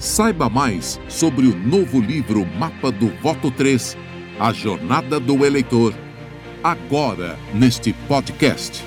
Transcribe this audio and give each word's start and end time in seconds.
Saiba 0.00 0.48
mais 0.48 0.98
sobre 1.10 1.46
o 1.46 1.54
novo 1.54 2.00
livro 2.00 2.46
Mapa 2.58 2.90
do 2.90 3.12
Voto 3.22 3.50
3, 3.50 3.98
A 4.40 4.50
Jornada 4.50 5.20
do 5.20 5.44
Eleitor, 5.44 5.92
agora 6.64 7.36
neste 7.52 7.92
podcast. 8.08 8.82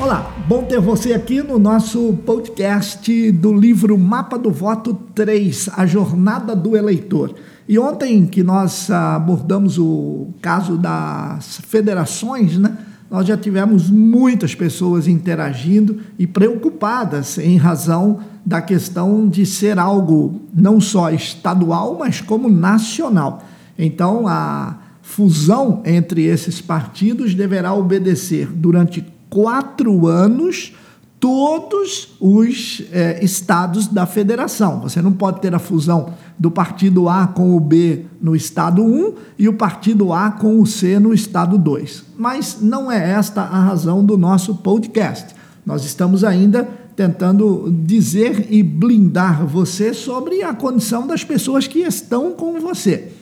Olá, 0.00 0.34
bom 0.48 0.64
ter 0.64 0.80
você 0.80 1.12
aqui 1.12 1.40
no 1.40 1.60
nosso 1.60 2.14
podcast 2.26 3.30
do 3.30 3.54
livro 3.54 3.96
Mapa 3.96 4.36
do 4.36 4.50
Voto 4.50 4.94
3, 5.14 5.70
A 5.76 5.86
Jornada 5.86 6.56
do 6.56 6.76
Eleitor. 6.76 7.36
E 7.68 7.78
ontem 7.78 8.26
que 8.26 8.42
nós 8.42 8.90
abordamos 8.90 9.78
o 9.78 10.30
caso 10.42 10.76
das 10.76 11.60
federações, 11.68 12.58
né? 12.58 12.76
Nós 13.12 13.26
já 13.26 13.36
tivemos 13.36 13.90
muitas 13.90 14.54
pessoas 14.54 15.06
interagindo 15.06 16.00
e 16.18 16.26
preocupadas 16.26 17.36
em 17.36 17.58
razão 17.58 18.20
da 18.42 18.62
questão 18.62 19.28
de 19.28 19.44
ser 19.44 19.78
algo 19.78 20.40
não 20.54 20.80
só 20.80 21.10
estadual, 21.10 21.98
mas 21.98 22.22
como 22.22 22.48
nacional. 22.48 23.44
Então, 23.78 24.26
a 24.26 24.78
fusão 25.02 25.82
entre 25.84 26.22
esses 26.22 26.62
partidos 26.62 27.34
deverá 27.34 27.74
obedecer 27.74 28.46
durante 28.46 29.04
quatro 29.28 30.06
anos 30.06 30.72
todos 31.20 32.16
os 32.18 32.82
é, 32.90 33.22
estados 33.22 33.88
da 33.88 34.06
federação. 34.06 34.80
Você 34.80 35.02
não 35.02 35.12
pode 35.12 35.42
ter 35.42 35.54
a 35.54 35.58
fusão 35.58 36.14
do 36.42 36.50
partido 36.50 37.08
A 37.08 37.28
com 37.28 37.56
o 37.56 37.60
B 37.60 38.04
no 38.20 38.34
estado 38.34 38.82
1 38.82 39.14
e 39.38 39.48
o 39.48 39.52
partido 39.52 40.12
A 40.12 40.28
com 40.28 40.60
o 40.60 40.66
C 40.66 40.98
no 40.98 41.14
estado 41.14 41.56
2. 41.56 42.02
Mas 42.18 42.58
não 42.60 42.90
é 42.90 43.12
esta 43.12 43.42
a 43.42 43.60
razão 43.60 44.04
do 44.04 44.18
nosso 44.18 44.56
podcast. 44.56 45.36
Nós 45.64 45.84
estamos 45.84 46.24
ainda 46.24 46.68
tentando 46.96 47.72
dizer 47.86 48.48
e 48.50 48.60
blindar 48.60 49.46
você 49.46 49.94
sobre 49.94 50.42
a 50.42 50.52
condição 50.52 51.06
das 51.06 51.22
pessoas 51.22 51.68
que 51.68 51.78
estão 51.78 52.32
com 52.32 52.58
você. 52.58 53.12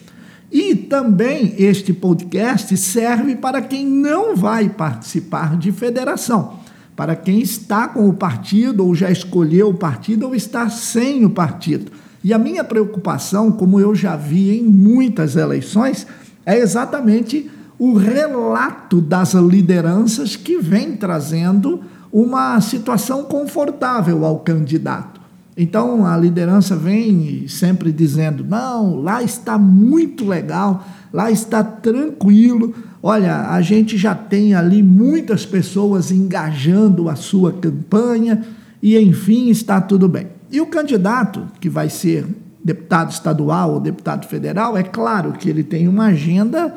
E 0.51 0.73
também 0.73 1.53
este 1.59 1.93
podcast 1.93 2.75
serve 2.75 3.35
para 3.35 3.61
quem 3.61 3.85
não 3.85 4.35
vai 4.35 4.67
participar 4.67 5.57
de 5.57 5.71
federação, 5.71 6.53
para 6.95 7.15
quem 7.15 7.39
está 7.39 7.87
com 7.87 8.09
o 8.09 8.13
partido 8.15 8.83
ou 8.83 8.95
já 8.95 9.11
escolheu 9.11 9.69
o 9.69 9.75
partido 9.75 10.25
ou 10.25 10.33
está 10.33 10.71
sem 10.71 11.23
o 11.23 11.29
partido. 11.29 12.00
E 12.23 12.33
a 12.33 12.37
minha 12.37 12.63
preocupação, 12.63 13.51
como 13.51 13.79
eu 13.79 13.95
já 13.95 14.15
vi 14.15 14.59
em 14.59 14.63
muitas 14.63 15.35
eleições, 15.35 16.05
é 16.45 16.57
exatamente 16.57 17.49
o 17.79 17.93
relato 17.93 19.01
das 19.01 19.33
lideranças 19.33 20.35
que 20.35 20.59
vem 20.59 20.95
trazendo 20.95 21.81
uma 22.11 22.59
situação 22.61 23.23
confortável 23.23 24.23
ao 24.23 24.39
candidato. 24.39 25.19
Então 25.57 26.05
a 26.05 26.15
liderança 26.15 26.75
vem 26.75 27.47
sempre 27.47 27.91
dizendo: 27.91 28.43
não, 28.43 29.01
lá 29.01 29.23
está 29.23 29.57
muito 29.57 30.25
legal, 30.25 30.85
lá 31.11 31.31
está 31.31 31.63
tranquilo. 31.63 32.73
Olha, 33.01 33.49
a 33.49 33.61
gente 33.61 33.97
já 33.97 34.13
tem 34.13 34.53
ali 34.53 34.83
muitas 34.83 35.43
pessoas 35.45 36.11
engajando 36.11 37.09
a 37.09 37.15
sua 37.15 37.51
campanha 37.51 38.43
e, 38.81 38.97
enfim, 38.97 39.49
está 39.49 39.81
tudo 39.81 40.07
bem. 40.07 40.27
E 40.51 40.59
o 40.59 40.65
candidato 40.65 41.47
que 41.59 41.69
vai 41.69 41.89
ser 41.89 42.27
deputado 42.63 43.11
estadual 43.11 43.73
ou 43.73 43.79
deputado 43.79 44.27
federal, 44.27 44.77
é 44.77 44.83
claro 44.83 45.31
que 45.33 45.49
ele 45.49 45.63
tem 45.63 45.87
uma 45.87 46.07
agenda 46.07 46.75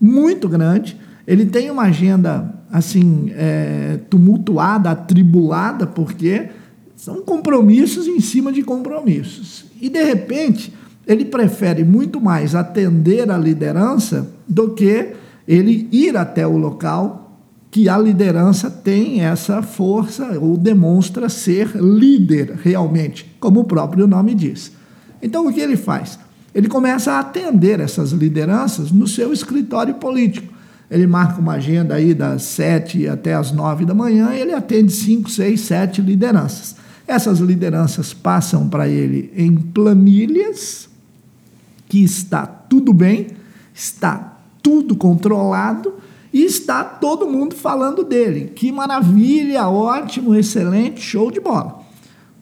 muito 0.00 0.48
grande, 0.48 1.00
ele 1.26 1.46
tem 1.46 1.70
uma 1.70 1.84
agenda 1.84 2.54
assim 2.70 3.32
é, 3.34 3.98
tumultuada, 4.10 4.90
atribulada, 4.90 5.86
porque 5.86 6.50
são 6.94 7.22
compromissos 7.22 8.06
em 8.06 8.20
cima 8.20 8.52
de 8.52 8.62
compromissos. 8.62 9.64
E 9.80 9.88
de 9.88 10.02
repente 10.02 10.72
ele 11.06 11.24
prefere 11.24 11.84
muito 11.84 12.20
mais 12.20 12.54
atender 12.54 13.30
a 13.30 13.38
liderança 13.38 14.30
do 14.46 14.70
que 14.70 15.12
ele 15.46 15.88
ir 15.90 16.16
até 16.16 16.46
o 16.46 16.56
local 16.56 17.23
que 17.74 17.88
a 17.88 17.98
liderança 17.98 18.70
tem 18.70 19.22
essa 19.22 19.60
força 19.60 20.38
ou 20.38 20.56
demonstra 20.56 21.28
ser 21.28 21.74
líder 21.74 22.60
realmente, 22.62 23.34
como 23.40 23.58
o 23.58 23.64
próprio 23.64 24.06
nome 24.06 24.32
diz. 24.32 24.70
Então 25.20 25.48
o 25.48 25.52
que 25.52 25.58
ele 25.58 25.76
faz? 25.76 26.16
Ele 26.54 26.68
começa 26.68 27.10
a 27.10 27.18
atender 27.18 27.80
essas 27.80 28.12
lideranças 28.12 28.92
no 28.92 29.08
seu 29.08 29.32
escritório 29.32 29.94
político 29.94 30.54
ele 30.88 31.08
marca 31.08 31.40
uma 31.40 31.54
agenda 31.54 31.96
aí 31.96 32.14
das 32.14 32.42
sete 32.42 33.08
até 33.08 33.34
as 33.34 33.50
nove 33.50 33.84
da 33.84 33.94
manhã 33.94 34.32
e 34.32 34.40
ele 34.40 34.52
atende 34.52 34.92
cinco, 34.92 35.28
seis, 35.28 35.62
sete 35.62 36.00
lideranças. 36.00 36.76
Essas 37.08 37.40
lideranças 37.40 38.14
passam 38.14 38.68
para 38.68 38.86
ele 38.86 39.32
em 39.34 39.56
planilhas, 39.56 40.88
que 41.88 42.04
está 42.04 42.46
tudo 42.46 42.92
bem, 42.92 43.28
está 43.74 44.38
tudo 44.62 44.94
controlado 44.94 45.94
e 46.34 46.44
está 46.44 46.82
todo 46.82 47.30
mundo 47.30 47.54
falando 47.54 48.02
dele. 48.02 48.50
Que 48.56 48.72
maravilha, 48.72 49.68
ótimo, 49.68 50.34
excelente, 50.34 51.00
show 51.00 51.30
de 51.30 51.38
bola. 51.38 51.78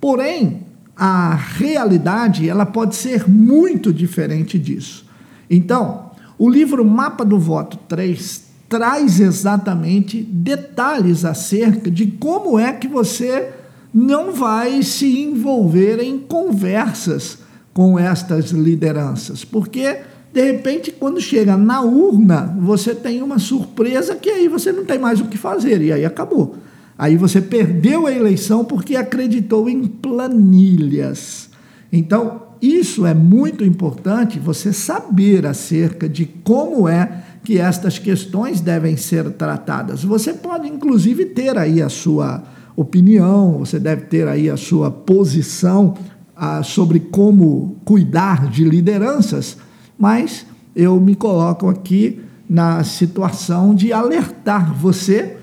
Porém, 0.01 0.63
a 0.97 1.35
realidade 1.35 2.49
ela 2.49 2.65
pode 2.65 2.97
ser 2.97 3.29
muito 3.29 3.93
diferente 3.93 4.59
disso. 4.59 5.05
Então, 5.51 6.11
o 6.39 6.49
livro 6.49 6.83
Mapa 6.83 7.23
do 7.23 7.39
Voto 7.39 7.77
3 7.87 8.45
traz 8.67 9.21
exatamente 9.21 10.23
detalhes 10.23 11.27
acerca 11.27 11.91
de 11.91 12.07
como 12.07 12.59
é 12.59 12.73
que 12.73 12.89
você 12.89 13.53
não 13.93 14.33
vai 14.33 14.83
se 14.83 15.21
envolver 15.21 16.01
em 16.01 16.19
conversas 16.19 17.41
com 17.75 17.99
estas 17.99 18.53
lideranças, 18.53 19.45
porque 19.45 19.99
de 20.33 20.41
repente 20.41 20.91
quando 20.91 21.21
chega 21.21 21.57
na 21.57 21.83
urna, 21.83 22.57
você 22.61 22.95
tem 22.95 23.23
uma 23.23 23.39
surpresa 23.39 24.15
que 24.17 24.31
aí 24.31 24.49
você 24.49 24.73
não 24.73 24.85
tem 24.85 24.99
mais 24.99 25.21
o 25.21 25.27
que 25.27 25.37
fazer 25.37 25.83
e 25.83 25.93
aí 25.93 26.05
acabou. 26.05 26.57
Aí 26.97 27.17
você 27.17 27.41
perdeu 27.41 28.07
a 28.07 28.13
eleição 28.13 28.65
porque 28.65 28.97
acreditou 28.97 29.69
em 29.69 29.87
planilhas. 29.87 31.51
Então, 31.93 32.43
isso 32.63 33.05
é 33.05 33.13
muito 33.13 33.65
importante 33.65 34.39
você 34.39 34.73
saber 34.73 35.45
acerca 35.47 36.09
de 36.09 36.27
como 36.27 36.89
é 36.89 37.25
que 37.43 37.59
estas 37.59 37.99
questões 37.99 38.61
devem 38.61 38.97
ser 38.97 39.33
tratadas. 39.33 40.05
Você 40.05 40.33
pode, 40.33 40.69
inclusive, 40.69 41.27
ter 41.27 41.59
aí 41.59 41.83
a 41.83 41.89
sua 41.89 42.45
opinião, 42.77 43.59
você 43.59 43.79
deve 43.79 44.03
ter 44.03 44.29
aí 44.29 44.49
a 44.49 44.57
sua 44.57 44.91
posição 44.91 45.95
ah, 46.37 46.63
sobre 46.63 47.01
como 47.01 47.77
cuidar 47.85 48.49
de 48.49 48.65
lideranças, 48.65 49.57
mas 50.03 50.45
eu 50.75 51.01
me 51.01 51.15
coloco 51.15 51.69
aqui 51.69 52.21
na 52.51 52.83
situação 52.83 53.73
de 53.73 53.93
alertar 53.93 54.75
você, 54.75 55.37